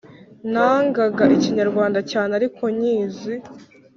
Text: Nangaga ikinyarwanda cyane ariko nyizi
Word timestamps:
Nangaga 0.51 1.23
ikinyarwanda 1.37 1.99
cyane 2.11 2.31
ariko 2.39 2.63
nyizi 2.79 3.33